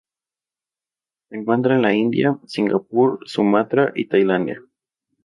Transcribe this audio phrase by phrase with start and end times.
[1.29, 4.59] Se encuentra en la India, Singapur, Sumatra y Tailandia.